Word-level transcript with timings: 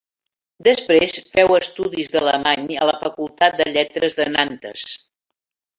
Després 0.67 1.13
féu 1.33 1.53
estudis 1.57 2.11
d'alemany 2.15 2.67
a 2.87 2.91
la 2.93 2.99
Facultat 3.05 3.61
de 3.61 3.71
Lletres 3.77 4.23
de 4.23 4.31
Nantes. 4.39 4.93